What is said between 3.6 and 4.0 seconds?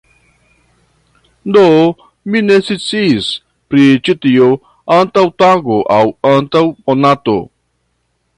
pri